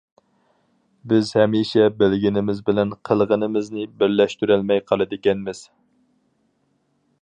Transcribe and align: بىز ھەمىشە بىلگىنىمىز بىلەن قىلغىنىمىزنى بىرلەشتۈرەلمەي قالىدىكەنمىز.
بىز 1.11 1.33
ھەمىشە 1.39 1.85
بىلگىنىمىز 1.99 2.63
بىلەن 2.71 2.95
قىلغىنىمىزنى 3.11 3.87
بىرلەشتۈرەلمەي 4.01 4.83
قالىدىكەنمىز. 4.89 5.67